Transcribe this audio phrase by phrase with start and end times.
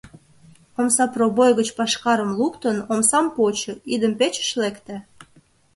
[0.79, 4.95] Омса пробой гыч пашкарым луктын, омсам почо, идым-печыш лекте.